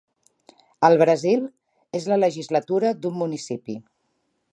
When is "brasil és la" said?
1.01-2.17